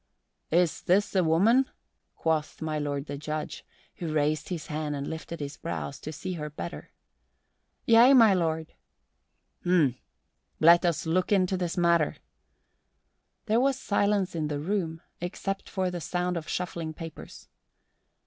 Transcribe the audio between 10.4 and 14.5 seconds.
Let us look into this matter!" There was silence in